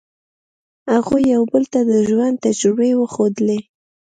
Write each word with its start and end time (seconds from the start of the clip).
هغوی 0.93 1.23
یو 1.33 1.43
بل 1.51 1.63
ته 1.73 1.79
د 1.91 1.93
ژوند 2.07 2.35
تجربې 2.45 2.91
وښودلې. 2.95 3.59